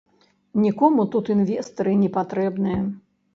Нікому 0.63 1.05
тут 1.15 1.29
інвестары 1.35 1.93
не 2.05 2.09
патрэбныя! 2.17 2.81